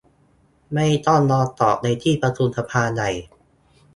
[0.73, 3.09] ไม่ต้องรอตอบในที่ประชุมสภาใหญ่